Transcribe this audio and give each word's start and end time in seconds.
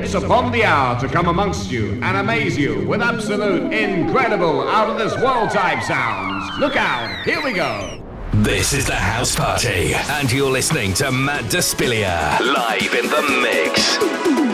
It's 0.00 0.14
upon 0.14 0.52
the 0.52 0.62
hour 0.62 0.98
to 1.00 1.08
come 1.08 1.26
amongst 1.26 1.72
you 1.72 1.98
and 2.04 2.16
amaze 2.16 2.56
you 2.56 2.86
with 2.86 3.02
absolute, 3.02 3.72
incredible, 3.72 4.68
out 4.68 4.88
of 4.88 4.96
this 4.96 5.12
world 5.20 5.50
type 5.50 5.82
sounds. 5.82 6.56
Look 6.60 6.76
out, 6.76 7.24
here 7.24 7.42
we 7.42 7.52
go. 7.52 8.00
This 8.32 8.72
is 8.72 8.86
the 8.86 8.94
house 8.94 9.34
party, 9.34 9.94
and 9.94 10.30
you're 10.30 10.52
listening 10.52 10.94
to 10.94 11.10
Matt 11.10 11.46
Despilia 11.46 12.38
live 12.40 12.94
in 12.94 13.10
the 13.10 13.40
mix. 13.42 14.47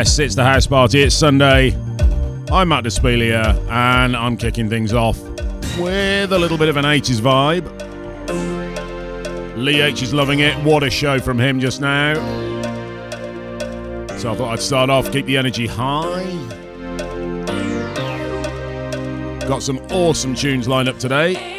Yes, 0.00 0.18
it's 0.18 0.34
the 0.34 0.44
house 0.44 0.66
party. 0.66 1.02
It's 1.02 1.14
Sunday. 1.14 1.76
I'm 2.50 2.68
Matt 2.68 2.84
Despilia, 2.84 3.54
and 3.68 4.16
I'm 4.16 4.38
kicking 4.38 4.66
things 4.66 4.94
off 4.94 5.20
with 5.78 6.32
a 6.32 6.38
little 6.38 6.56
bit 6.56 6.70
of 6.70 6.78
an 6.78 6.86
80s 6.86 7.20
vibe. 7.20 7.66
Lee 9.58 9.82
H 9.82 10.00
is 10.00 10.14
loving 10.14 10.40
it. 10.40 10.56
What 10.64 10.82
a 10.82 10.88
show 10.88 11.18
from 11.18 11.38
him 11.38 11.60
just 11.60 11.82
now. 11.82 12.14
So 14.16 14.32
I 14.32 14.36
thought 14.36 14.52
I'd 14.52 14.60
start 14.60 14.88
off, 14.88 15.12
keep 15.12 15.26
the 15.26 15.36
energy 15.36 15.66
high. 15.66 16.24
Got 19.46 19.62
some 19.62 19.80
awesome 19.90 20.34
tunes 20.34 20.66
lined 20.66 20.88
up 20.88 20.98
today. 20.98 21.49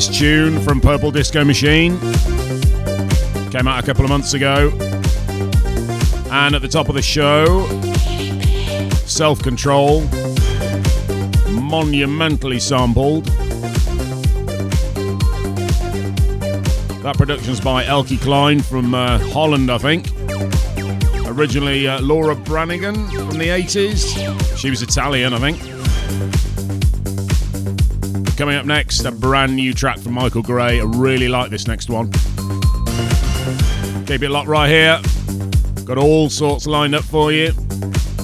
This 0.00 0.18
tune 0.18 0.58
from 0.62 0.80
Purple 0.80 1.10
Disco 1.10 1.44
Machine 1.44 2.00
came 3.50 3.68
out 3.68 3.78
a 3.78 3.82
couple 3.84 4.02
of 4.02 4.08
months 4.08 4.32
ago. 4.32 4.70
And 6.30 6.54
at 6.54 6.62
the 6.62 6.68
top 6.68 6.88
of 6.88 6.94
the 6.94 7.02
show, 7.02 7.66
Self 9.04 9.42
Control, 9.42 10.00
monumentally 11.50 12.58
sampled. 12.58 13.26
That 17.02 17.16
production's 17.18 17.60
by 17.60 17.84
Elke 17.84 18.18
Klein 18.22 18.62
from 18.62 18.94
uh, 18.94 19.18
Holland, 19.18 19.70
I 19.70 19.76
think. 19.76 20.06
Originally 21.26 21.86
uh, 21.86 22.00
Laura 22.00 22.34
Branigan 22.34 22.94
from 22.94 23.36
the 23.36 23.48
80s. 23.48 24.56
She 24.56 24.70
was 24.70 24.80
Italian, 24.80 25.34
I 25.34 25.38
think. 25.40 25.69
Coming 28.40 28.56
up 28.56 28.64
next, 28.64 29.04
a 29.04 29.12
brand 29.12 29.54
new 29.54 29.74
track 29.74 29.98
from 29.98 30.14
Michael 30.14 30.40
Gray. 30.40 30.80
I 30.80 30.84
really 30.84 31.28
like 31.28 31.50
this 31.50 31.66
next 31.66 31.90
one. 31.90 32.10
Keep 34.06 34.22
it 34.22 34.30
locked 34.30 34.48
right 34.48 34.66
here. 34.66 34.98
Got 35.84 35.98
all 35.98 36.30
sorts 36.30 36.66
lined 36.66 36.94
up 36.94 37.04
for 37.04 37.32
you 37.32 37.52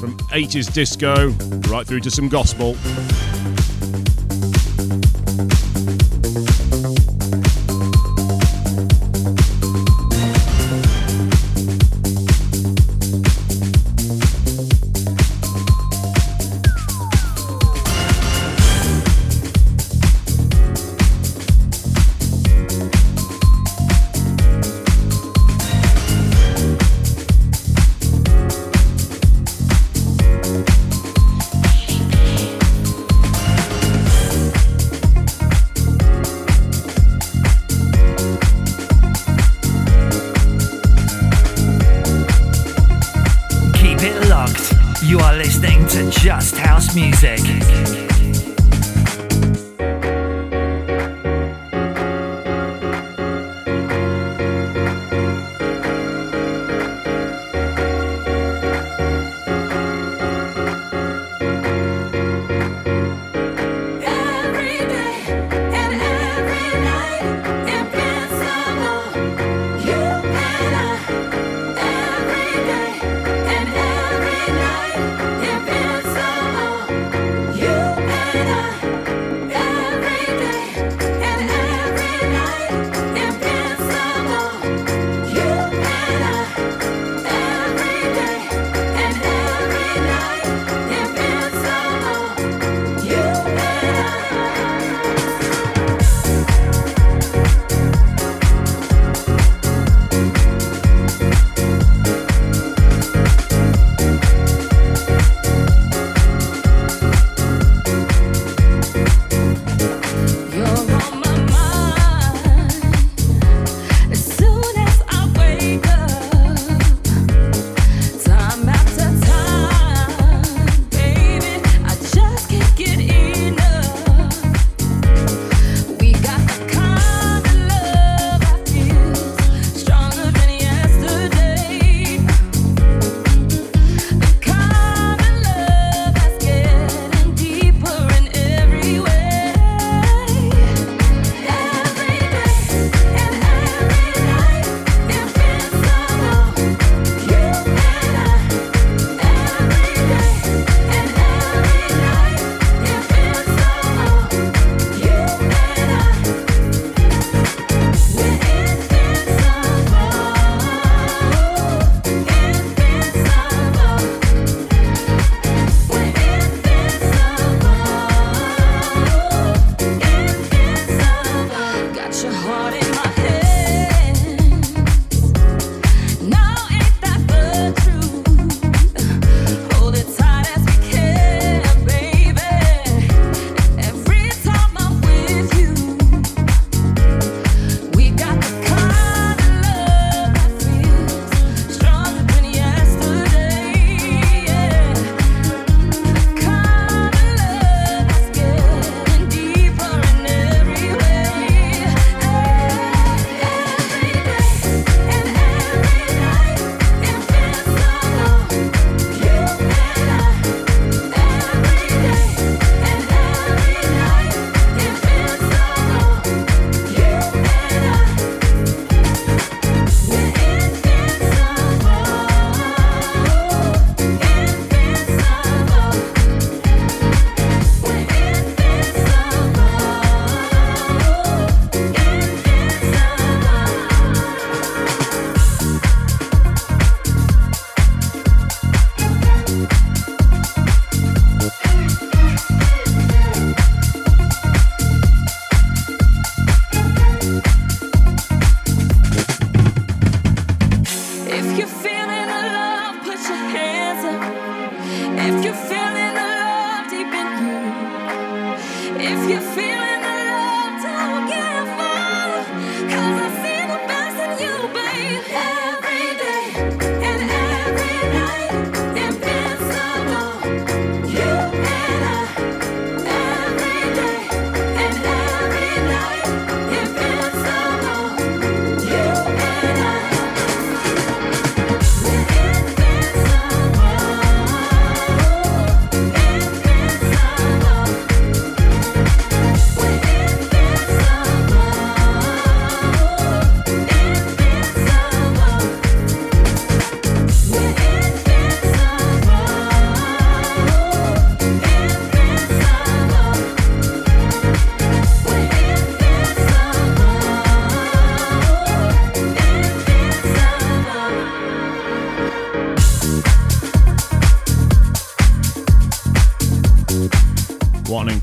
from 0.01 0.17
80s 0.33 0.73
disco 0.73 1.29
right 1.71 1.87
through 1.87 2.01
to 2.01 2.11
some 2.11 2.31
gospel. 2.31 2.79
You 45.06 45.20
are 45.20 45.37
listening 45.37 45.87
to 45.87 46.11
Just 46.11 46.56
House 46.56 46.97
Music. 46.97 48.06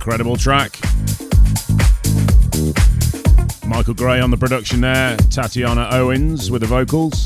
Incredible 0.04 0.36
track. 0.36 0.78
Michael 3.66 3.94
Gray 3.94 4.20
on 4.20 4.32
the 4.32 4.38
production 4.38 4.82
there, 4.82 5.16
Tatiana 5.30 5.88
Owens 5.92 6.52
with 6.52 6.60
the 6.60 6.68
vocals. 6.68 7.26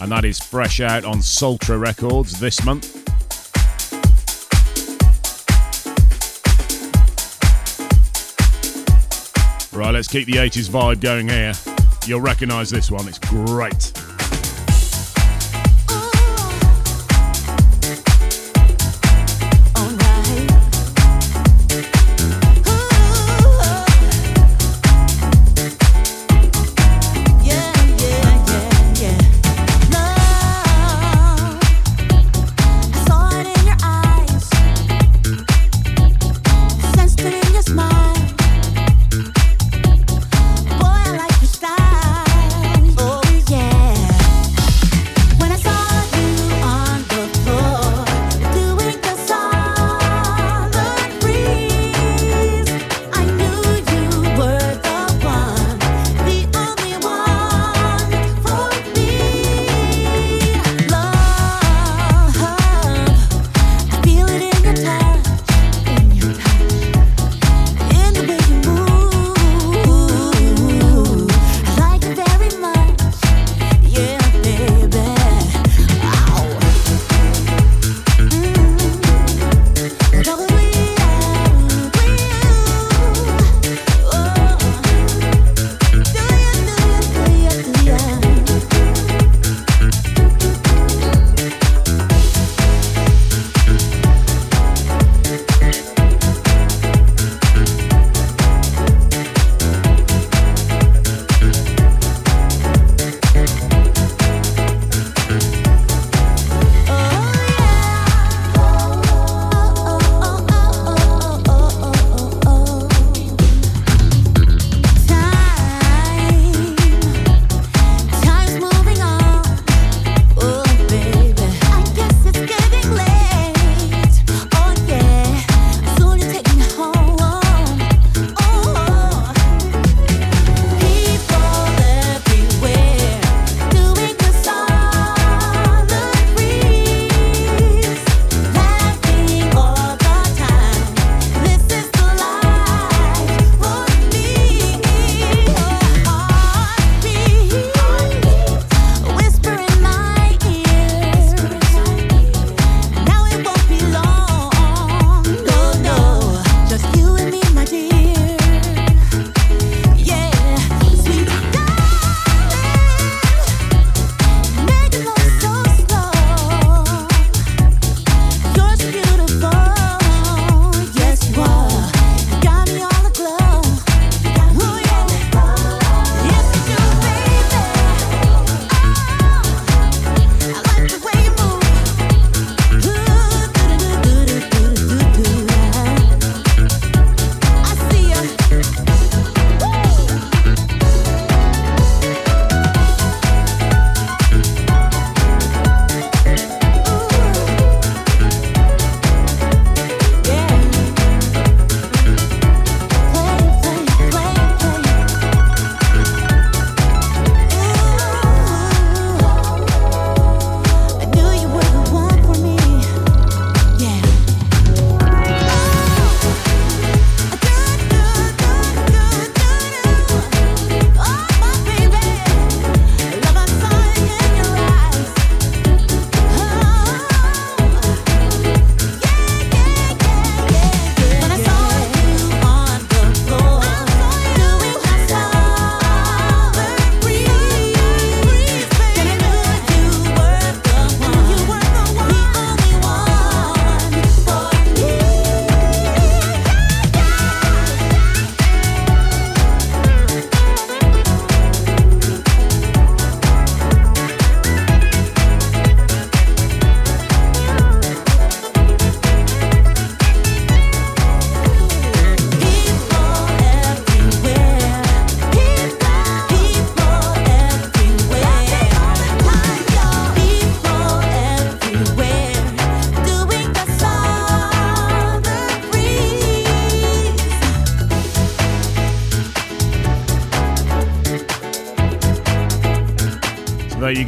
And 0.00 0.10
that 0.10 0.24
is 0.24 0.40
fresh 0.40 0.80
out 0.80 1.04
on 1.04 1.18
Sultra 1.18 1.78
Records 1.78 2.40
this 2.40 2.64
month. 2.64 2.96
Right, 9.74 9.92
let's 9.92 10.08
keep 10.08 10.24
the 10.24 10.36
80s 10.36 10.70
vibe 10.70 11.02
going 11.02 11.28
here. 11.28 11.52
You'll 12.06 12.22
recognise 12.22 12.70
this 12.70 12.90
one, 12.90 13.06
it's 13.06 13.18
great. 13.18 13.92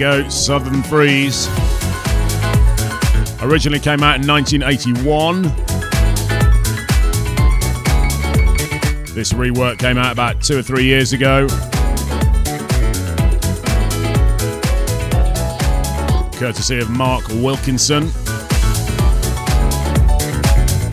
Go, 0.02 0.28
Southern 0.28 0.82
Freeez. 0.82 1.46
Originally 3.40 3.78
came 3.78 4.02
out 4.02 4.20
in 4.20 4.26
1981. 4.26 5.42
This 9.14 9.32
rework 9.32 9.78
came 9.78 9.98
out 9.98 10.10
about 10.10 10.42
two 10.42 10.58
or 10.58 10.62
three 10.62 10.86
years 10.86 11.12
ago. 11.12 11.46
Courtesy 16.36 16.80
of 16.80 16.90
Mark 16.90 17.28
Wilkinson. 17.28 18.08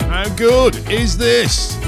How 0.08 0.32
good 0.36 0.88
is 0.88 1.18
this? 1.18 1.79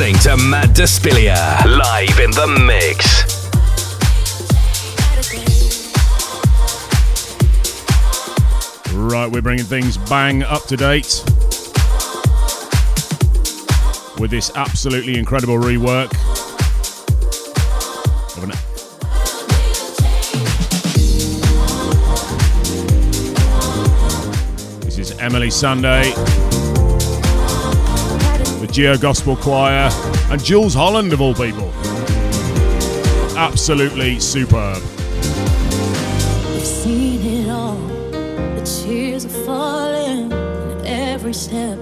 Listening 0.00 0.38
to 0.38 0.48
Matt 0.48 0.70
Despilia 0.70 1.62
live 1.66 2.20
in 2.20 2.30
the 2.30 2.46
mix. 2.64 3.28
Right, 8.94 9.30
we're 9.30 9.42
bringing 9.42 9.66
things 9.66 9.98
bang 9.98 10.42
up 10.42 10.64
to 10.68 10.78
date 10.78 11.22
with 14.18 14.30
this 14.30 14.50
absolutely 14.54 15.18
incredible 15.18 15.58
rework 15.58 16.10
This 24.80 24.96
is 24.98 25.12
Emeli 25.18 25.50
Sandé 25.50 26.49
Geo 28.70 28.96
Gospel 28.96 29.36
Choir, 29.36 29.90
and 30.30 30.42
Jools 30.42 30.74
Holland, 30.74 31.12
of 31.12 31.20
all 31.20 31.34
people. 31.34 31.72
Absolutely 33.36 34.20
superb. 34.20 34.80
We've 36.52 36.64
seen 36.64 37.20
it 37.22 37.50
all. 37.50 37.76
The 37.76 38.82
tears 38.84 39.24
are 39.24 39.44
falling, 39.44 40.32
and 40.32 40.86
every 40.86 41.34
step 41.34 41.78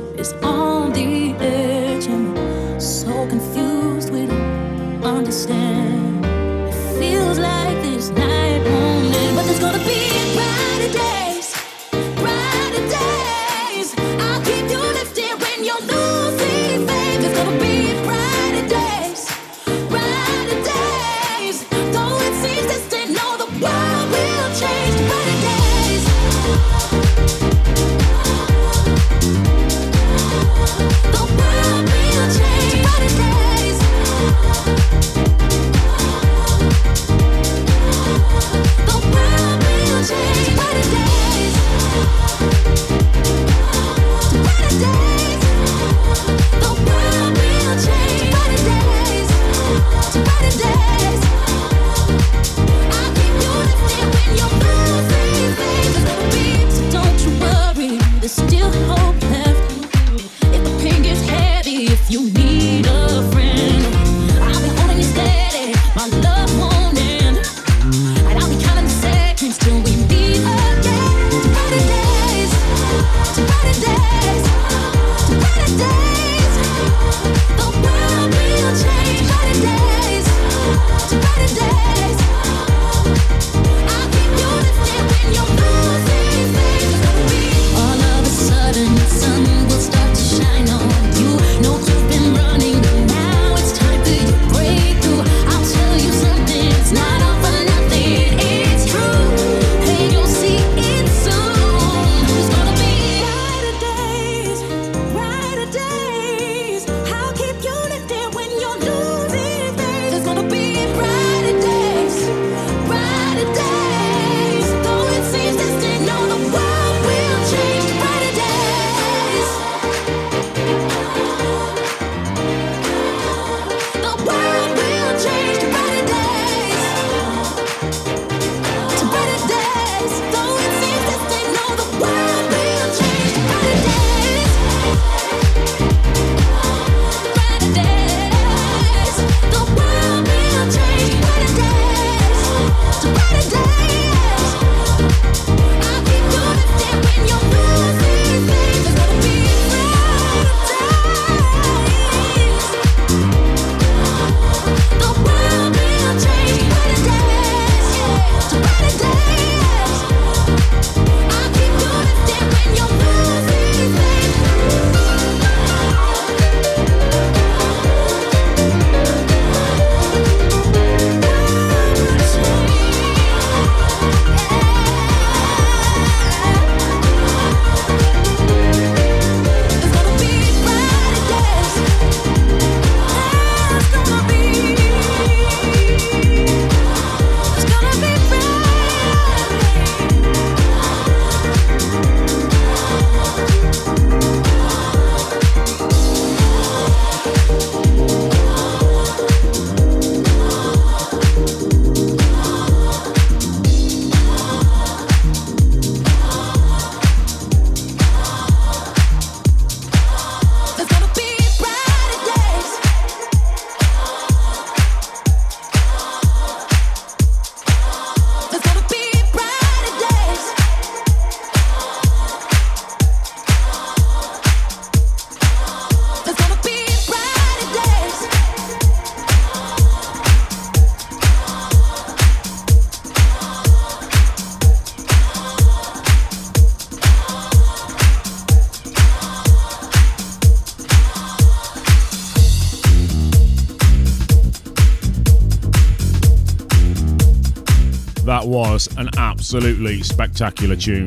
absolutely 249.49 250.03
spectacular 250.03 250.77
tune. 250.77 251.07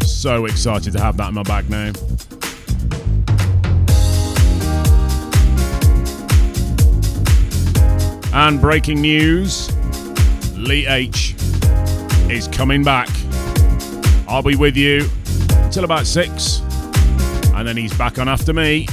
So 0.00 0.46
excited 0.46 0.94
to 0.94 0.98
have 0.98 1.18
that 1.18 1.28
in 1.28 1.34
my 1.34 1.42
bag 1.42 1.68
now. 1.68 1.92
And 8.32 8.62
breaking 8.62 9.02
news 9.02 9.70
Lee 10.56 10.86
H 10.86 11.34
is 12.30 12.48
coming 12.48 12.82
back. 12.82 13.10
I'll 14.26 14.42
be 14.42 14.56
with 14.56 14.74
you 14.74 15.06
till 15.70 15.84
about 15.84 16.06
six, 16.06 16.60
and 17.52 17.68
then 17.68 17.76
he's 17.76 17.92
back 17.98 18.18
on 18.18 18.26
after 18.26 18.54
me. 18.54 18.86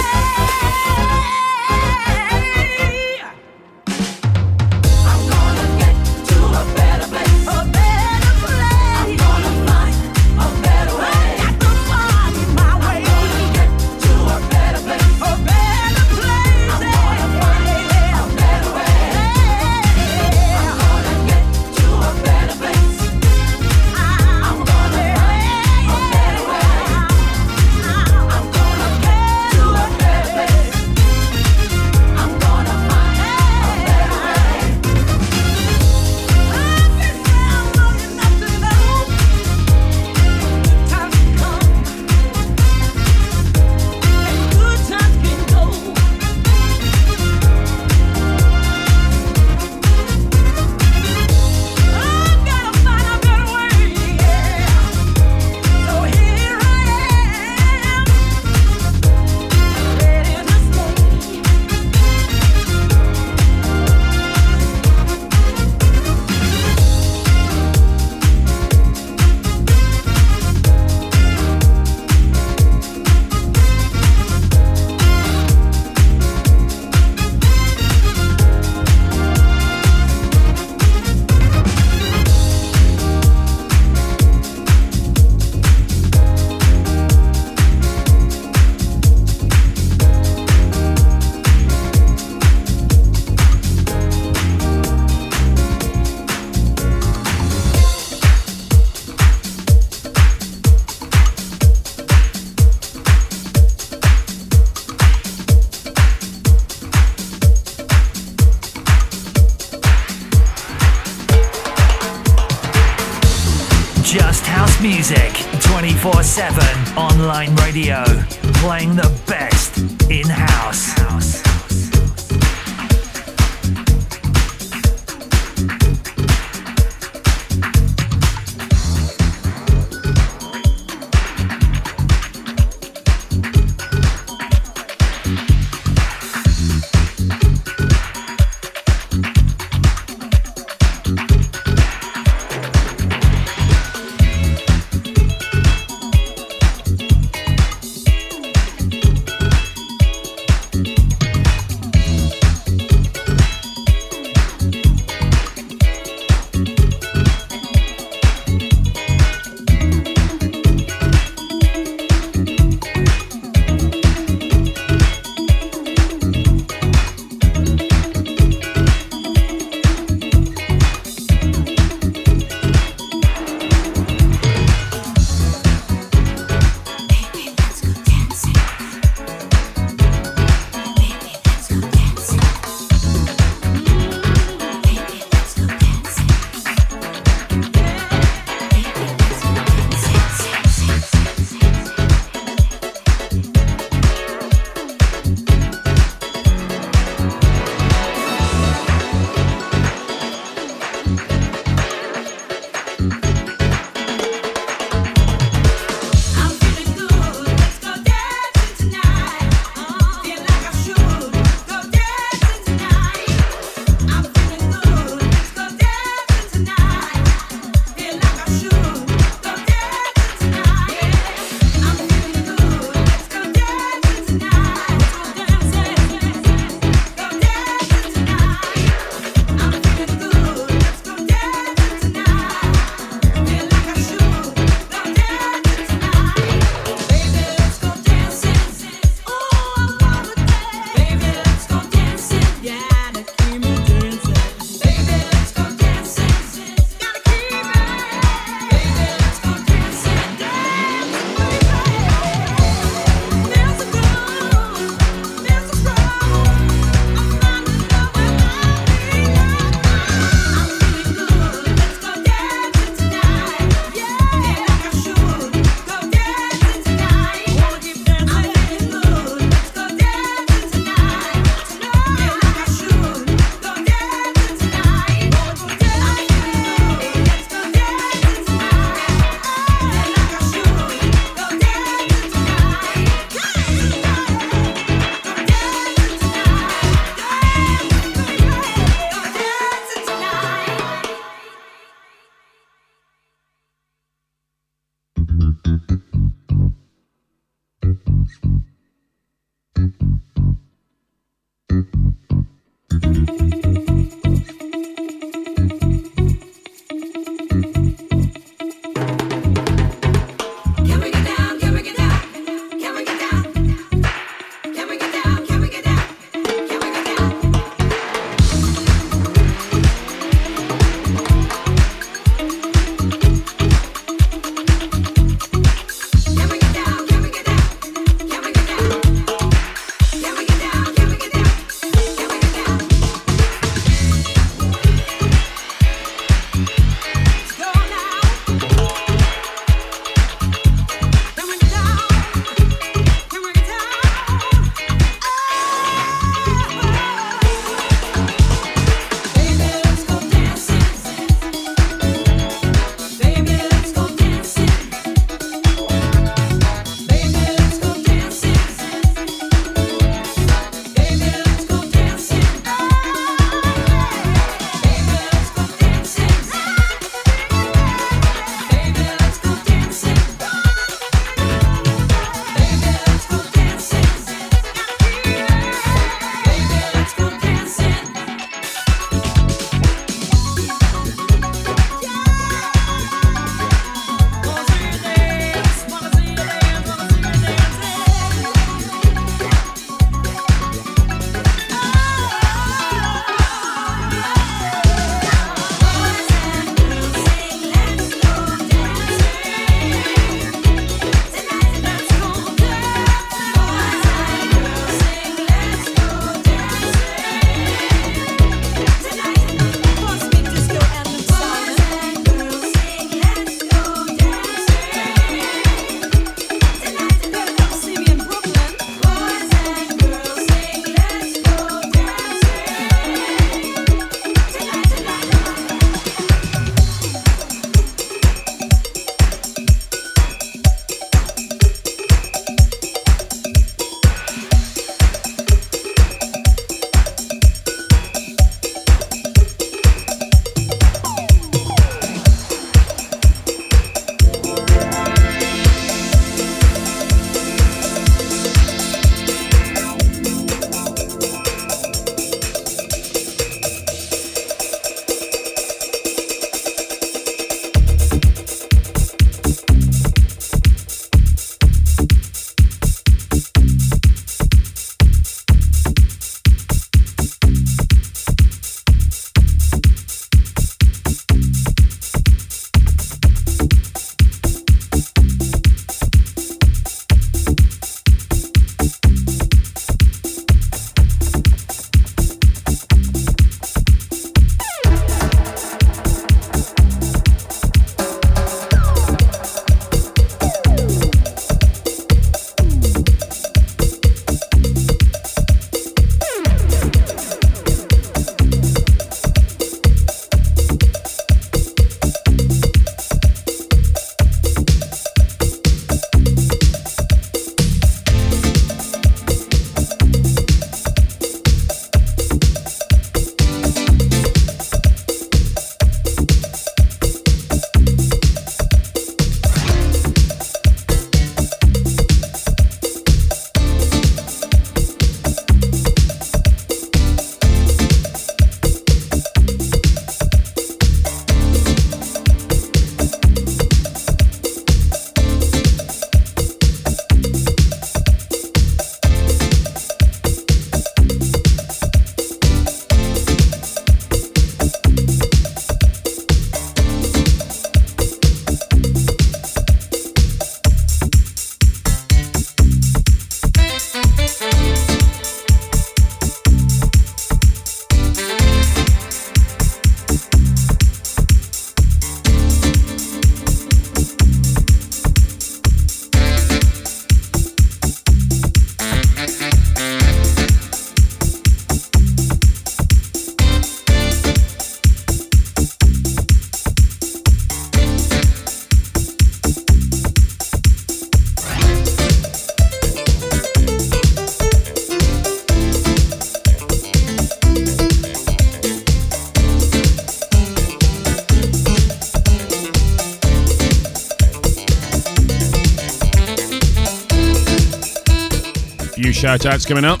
Shout 599.38 599.46
outs 599.46 599.64
coming 599.64 599.84
up. 599.84 600.00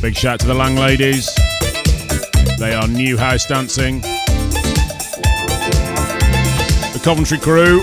Big 0.00 0.14
shout 0.14 0.38
to 0.38 0.46
the 0.46 0.54
Lang 0.56 0.76
Ladies. 0.76 1.28
They 2.60 2.72
are 2.72 2.86
new 2.86 3.16
house 3.16 3.46
dancing. 3.46 4.00
The 6.92 7.00
Coventry 7.02 7.38
crew. 7.38 7.82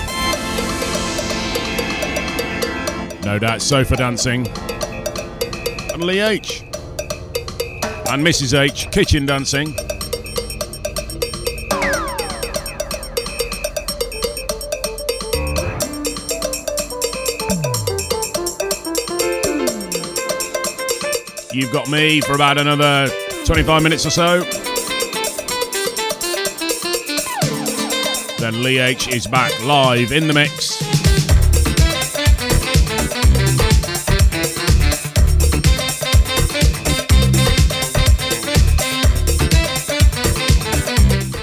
No 3.26 3.38
doubt 3.38 3.60
sofa 3.60 3.96
dancing. 3.96 4.48
And 5.92 6.04
Lee 6.04 6.20
H. 6.20 6.62
And 8.08 8.26
Mrs. 8.26 8.58
H. 8.58 8.90
kitchen 8.90 9.26
dancing. 9.26 9.74
You've 21.54 21.70
got 21.70 21.88
me 21.88 22.20
for 22.20 22.32
about 22.32 22.58
another 22.58 23.08
25 23.44 23.80
minutes 23.80 24.04
or 24.04 24.10
so. 24.10 24.40
Then 28.40 28.60
Lee 28.64 28.80
H 28.80 29.06
is 29.06 29.28
back 29.28 29.52
live 29.64 30.10
in 30.10 30.26
the 30.26 30.34
mix. 30.34 30.74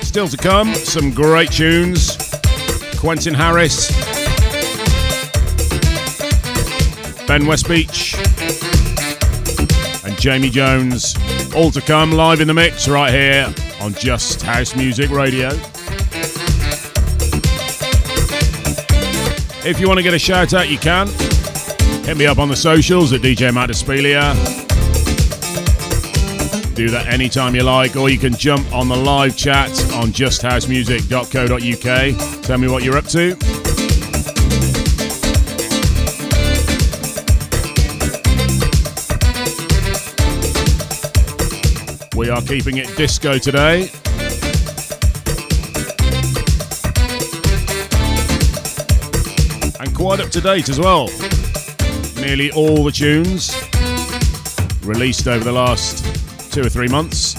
Still 0.05 0.27
to 0.27 0.35
come, 0.35 0.75
some 0.75 1.11
great 1.11 1.53
tunes. 1.53 2.17
Quentin 2.97 3.33
Harris, 3.33 3.89
Ben 7.27 7.43
Westbeech, 7.43 8.17
and 8.19 8.20
Jamie 10.21 10.51
Jones. 10.51 11.15
All 11.55 11.71
to 11.71 11.81
come 11.81 12.11
live 12.11 12.41
in 12.41 12.47
the 12.47 12.53
mix 12.53 12.87
right 12.87 13.11
here 13.11 13.51
on 13.81 13.95
Just 13.95 14.43
House 14.43 14.75
Music 14.75 15.09
Radio. 15.09 15.47
If 19.67 19.79
you 19.79 19.87
want 19.87 19.97
to 19.97 20.03
get 20.03 20.13
a 20.13 20.19
shout 20.19 20.53
out, 20.53 20.69
you 20.69 20.77
can. 20.77 21.07
Hit 22.05 22.17
me 22.17 22.27
up 22.27 22.37
on 22.37 22.49
the 22.49 22.55
socials 22.55 23.13
at 23.13 23.21
DJ 23.21 23.51
Matt. 23.51 23.69
Do 26.75 26.89
that 26.89 27.07
anytime 27.07 27.55
you 27.55 27.63
like, 27.63 27.95
or 27.95 28.07
you 28.07 28.19
can 28.19 28.35
jump 28.35 28.71
on 28.71 28.89
the 28.89 28.95
live 28.95 29.35
chat 29.35 29.71
on 29.95 30.09
justhousemusic.co.uk. 30.09 32.43
Tell 32.43 32.57
me 32.59 32.67
what 32.67 32.83
you're 32.83 32.97
up 32.97 33.05
to. 33.05 33.50
Are 42.31 42.41
keeping 42.41 42.77
it 42.77 42.87
disco 42.95 43.37
today. 43.37 43.89
And 49.79 49.93
quite 49.95 50.19
up 50.21 50.29
to 50.29 50.41
date 50.41 50.69
as 50.69 50.79
well. 50.79 51.09
Nearly 52.15 52.51
all 52.51 52.83
the 52.83 52.91
tunes 52.91 53.51
released 54.85 55.27
over 55.27 55.43
the 55.43 55.51
last 55.51 56.05
two 56.53 56.61
or 56.61 56.69
three 56.69 56.87
months. 56.87 57.33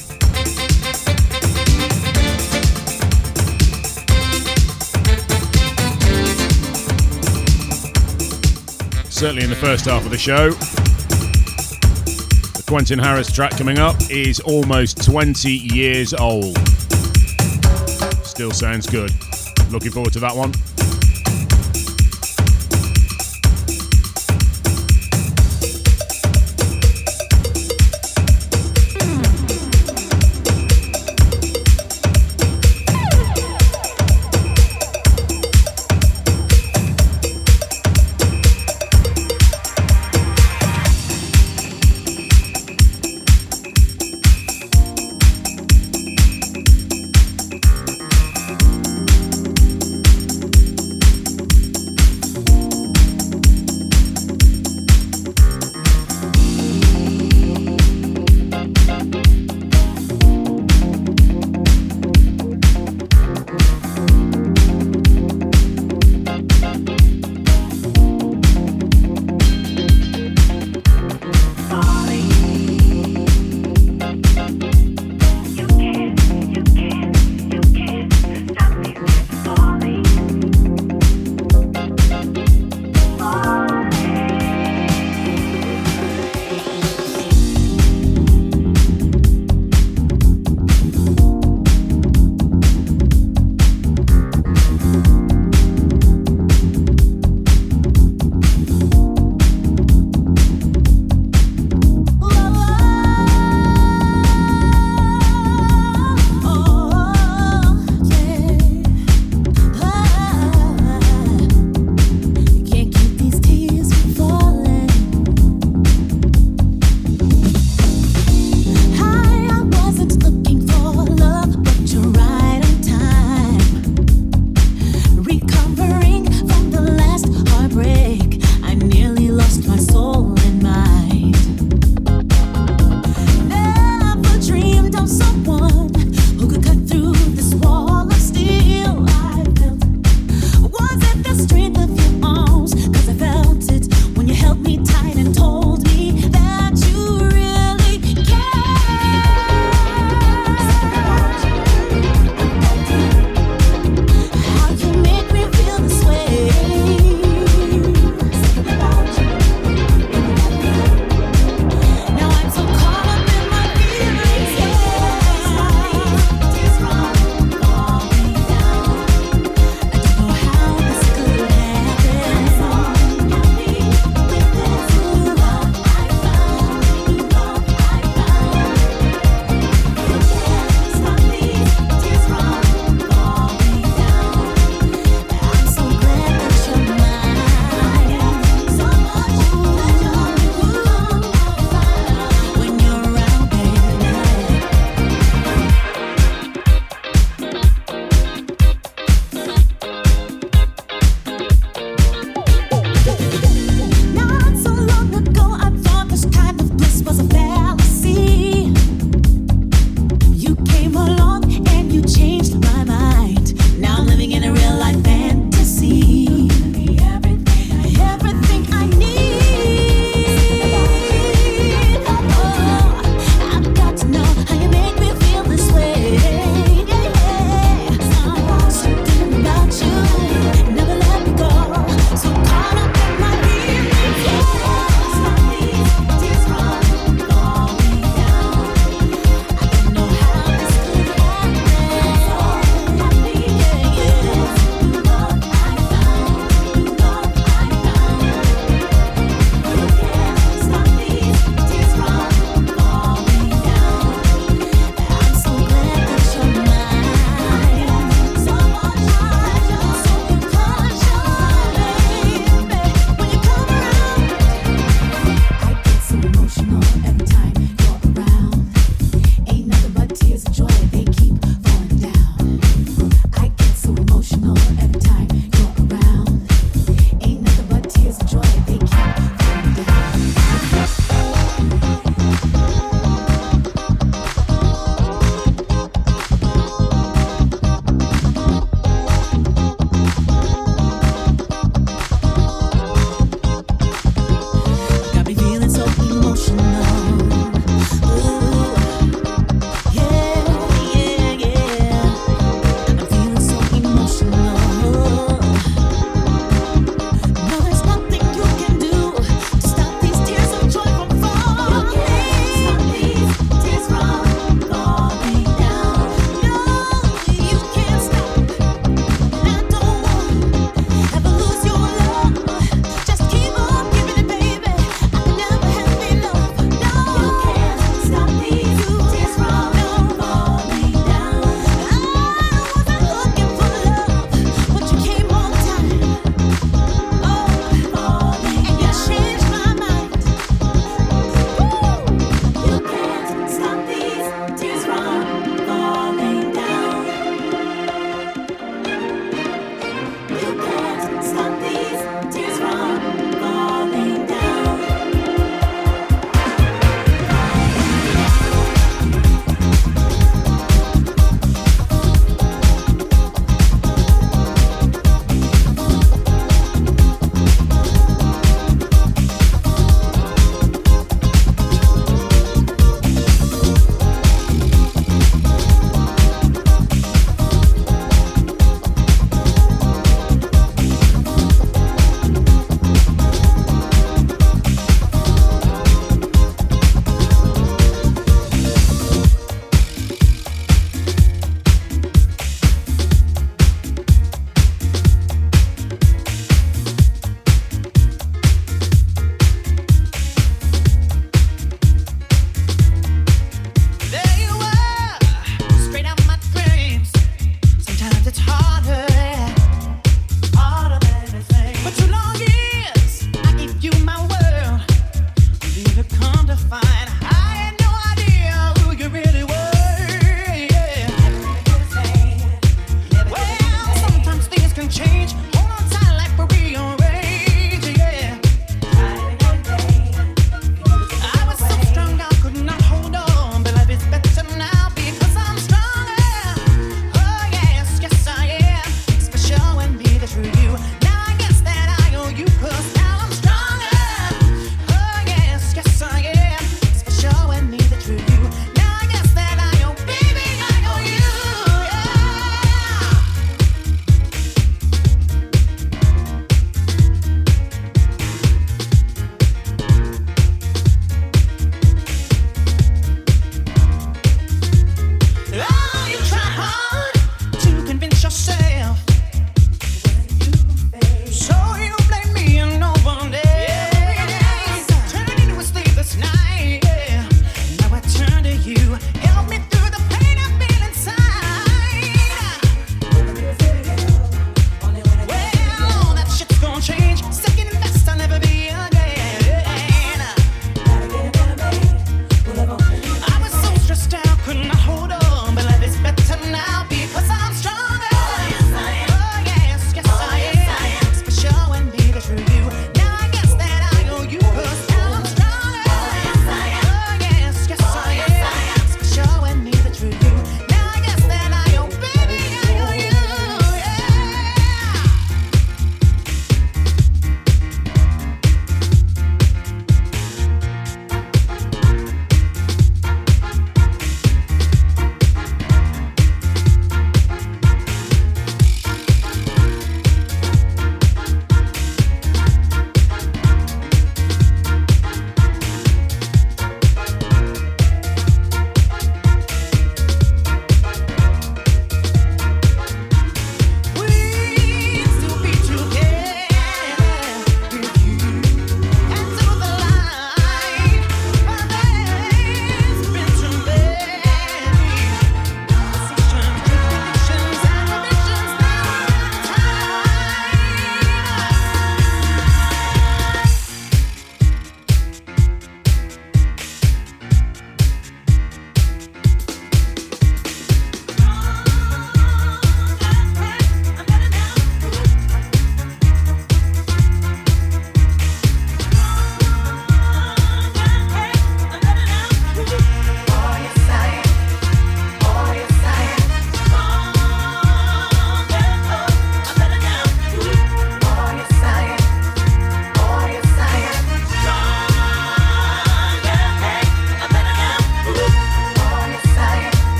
Certainly 9.09 9.45
in 9.45 9.51
the 9.51 9.57
first 9.57 9.87
half 9.87 10.05
of 10.05 10.11
the 10.11 10.19
show. 10.19 10.51
Quentin 12.73 12.99
Harris 12.99 13.31
track 13.31 13.51
coming 13.59 13.79
up 13.79 13.97
is 14.09 14.41
almost 14.41 15.05
20 15.05 15.51
years 15.51 16.15
old. 16.15 16.57
Still 18.25 18.51
sounds 18.51 18.87
good. 18.87 19.11
Looking 19.71 19.91
forward 19.91 20.15
to 20.15 20.21
that 20.21 20.35
one. 20.35 20.55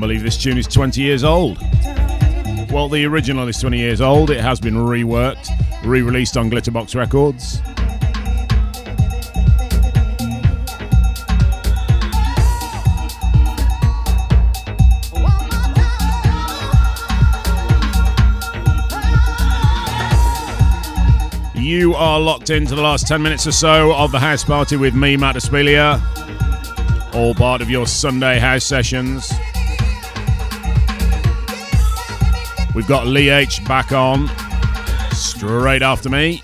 This 0.00 0.36
tune 0.36 0.58
is 0.58 0.66
20 0.66 1.00
years 1.00 1.24
old. 1.24 1.58
Well, 2.70 2.88
the 2.88 3.04
original 3.06 3.48
is 3.48 3.58
20 3.58 3.78
years 3.78 4.00
old. 4.00 4.30
It 4.30 4.40
has 4.40 4.60
been 4.60 4.74
reworked, 4.74 5.48
re 5.84 6.02
released 6.02 6.36
on 6.36 6.50
Glitterbox 6.50 6.94
Records. 6.94 7.60
You 21.54 21.94
are 21.94 22.20
locked 22.20 22.50
into 22.50 22.74
the 22.74 22.82
last 22.82 23.08
10 23.08 23.22
minutes 23.22 23.46
or 23.46 23.52
so 23.52 23.92
of 23.94 24.12
the 24.12 24.20
house 24.20 24.44
party 24.44 24.76
with 24.76 24.94
me, 24.94 25.16
Matt 25.16 25.36
Despilia. 25.36 26.00
All 27.14 27.34
part 27.34 27.60
of 27.60 27.70
your 27.70 27.86
Sunday 27.86 28.38
house 28.38 28.64
sessions. 28.64 29.32
We've 32.76 32.86
got 32.86 33.06
Lee 33.06 33.30
H 33.30 33.64
back 33.64 33.92
on 33.92 34.28
straight 35.10 35.80
after 35.80 36.10
me. 36.10 36.42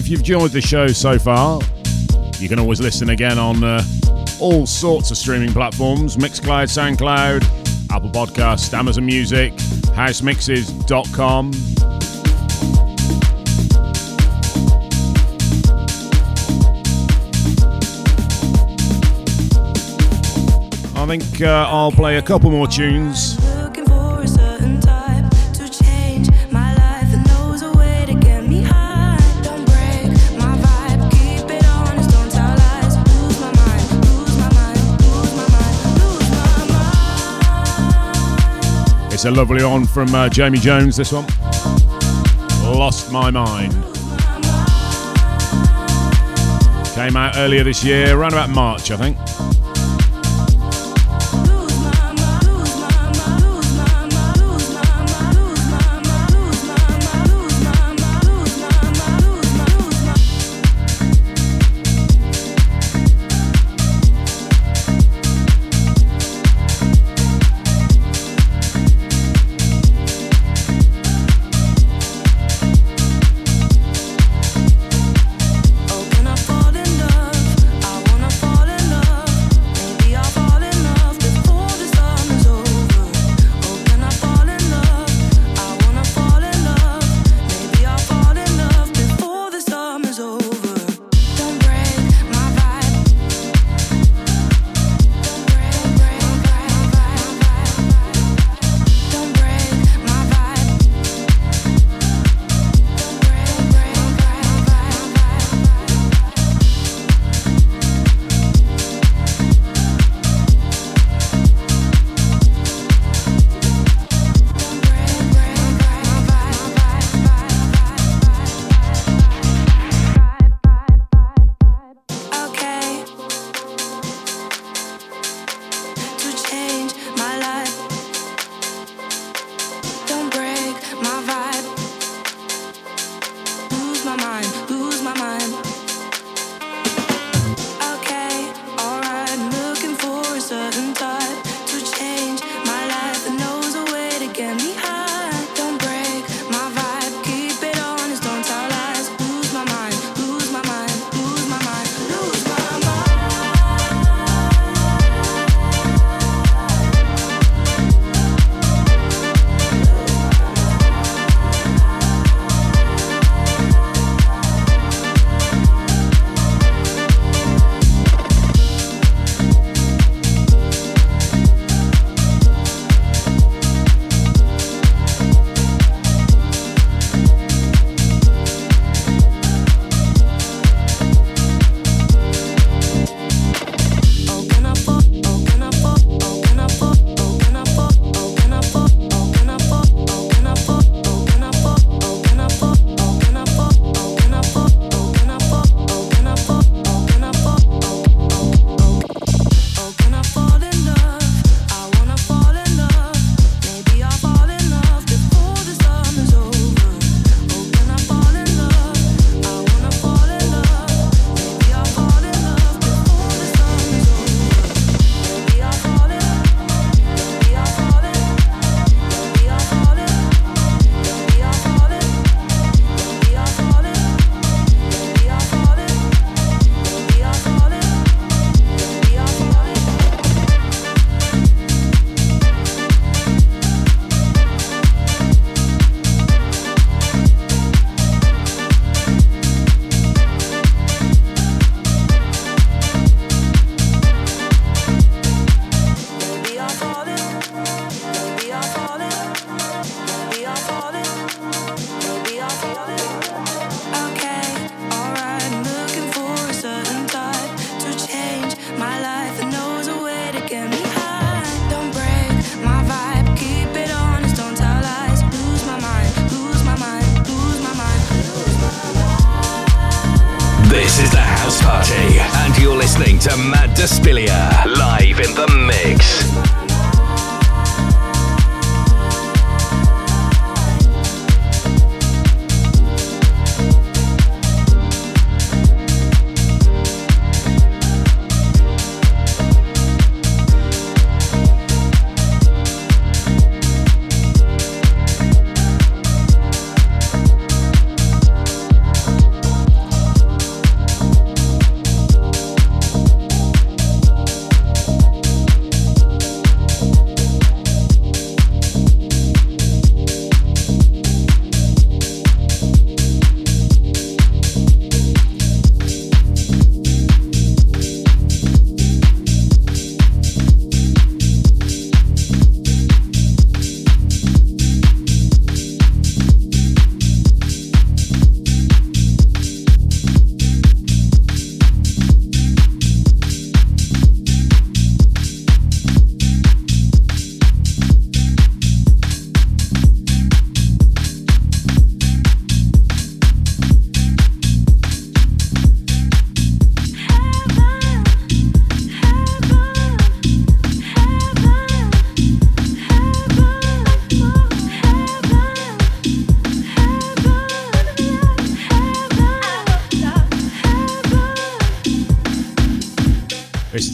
If 0.00 0.08
you've 0.08 0.20
enjoyed 0.20 0.50
the 0.50 0.62
show 0.62 0.86
so 0.86 1.18
far, 1.18 1.60
you 2.38 2.48
can 2.48 2.58
always 2.58 2.80
listen 2.80 3.10
again 3.10 3.38
on 3.38 3.62
uh, 3.62 3.84
all 4.40 4.66
sorts 4.66 5.10
of 5.10 5.18
streaming 5.18 5.52
platforms 5.52 6.16
Mixcloud, 6.16 6.68
SoundCloud, 6.70 7.44
Apple 7.90 8.08
Podcast, 8.08 8.72
Amazon 8.72 9.04
Music, 9.04 9.52
housemixes.com. 9.92 11.50
I 20.96 21.06
think 21.06 21.42
uh, 21.42 21.66
I'll 21.68 21.92
play 21.92 22.16
a 22.16 22.22
couple 22.22 22.50
more 22.50 22.66
tunes 22.66 23.39
It's 39.20 39.26
a 39.26 39.30
lovely 39.30 39.62
one 39.62 39.86
from 39.86 40.14
uh, 40.14 40.30
Jamie 40.30 40.56
Jones, 40.56 40.96
this 40.96 41.12
one. 41.12 41.26
Lost 42.74 43.12
My 43.12 43.30
Mind. 43.30 43.74
Came 46.94 47.18
out 47.18 47.36
earlier 47.36 47.62
this 47.62 47.84
year, 47.84 48.16
around 48.16 48.32
about 48.32 48.48
March, 48.48 48.90
I 48.90 48.96
think. 48.96 49.18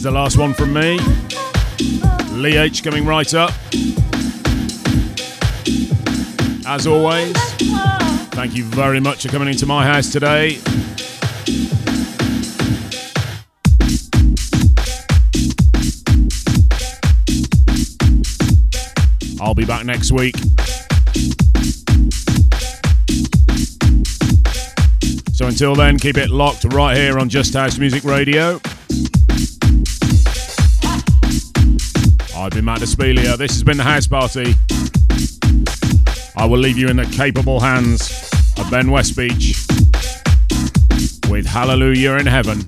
The 0.07 0.13
last 0.13 0.37
one 0.37 0.53
from 0.53 0.71
me. 0.71 0.97
Lee 2.31 2.55
H 2.55 2.81
coming 2.81 3.05
right 3.05 3.33
up. 3.33 3.51
As 6.65 6.87
always, 6.87 7.35
thank 8.31 8.55
you 8.55 8.63
very 8.63 9.01
much 9.01 9.23
for 9.23 9.27
coming 9.27 9.49
into 9.49 9.65
my 9.65 9.85
house 9.85 10.09
today. 10.09 10.59
I'll 19.41 19.53
be 19.53 19.65
back 19.65 19.85
next 19.85 20.13
week. 20.13 20.37
So 25.33 25.47
until 25.47 25.75
then, 25.75 25.99
keep 25.99 26.15
it 26.15 26.29
locked 26.29 26.63
right 26.63 26.95
here 26.95 27.19
on 27.19 27.27
Just 27.27 27.53
House 27.53 27.77
Music 27.77 28.05
Radio. 28.05 28.61
I've 32.47 32.53
been 32.53 32.63
Matt 32.63 32.79
Despelia. 32.79 33.37
This 33.37 33.51
has 33.51 33.63
been 33.63 33.75
the 33.75 33.83
House 33.83 34.07
Party. 34.07 34.55
I 36.37 36.45
will 36.45 36.57
leave 36.57 36.77
you 36.77 36.87
in 36.87 36.95
the 36.95 37.05
capable 37.07 37.59
hands 37.59 38.09
of 38.57 38.71
Ben 38.71 38.87
Westbeech 38.87 39.67
with 41.29 41.45
Hallelujah 41.45 42.13
in 42.13 42.25
Heaven. 42.25 42.61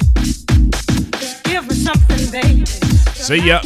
See 3.14 3.38
ya. 3.38 3.62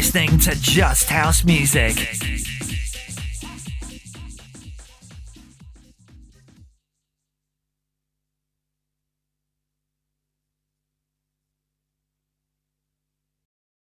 Listening 0.00 0.38
to 0.38 0.58
Just 0.62 1.10
House 1.10 1.44
Music. 1.44 2.19